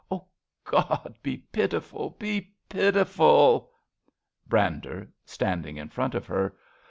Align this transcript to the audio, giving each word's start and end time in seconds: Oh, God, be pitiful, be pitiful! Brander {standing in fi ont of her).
Oh, 0.09 0.25
God, 0.63 1.19
be 1.21 1.37
pitiful, 1.37 2.15
be 2.17 2.55
pitiful! 2.67 3.69
Brander 4.47 5.09
{standing 5.27 5.77
in 5.77 5.89
fi 5.89 6.05
ont 6.05 6.15
of 6.15 6.25
her). 6.25 6.55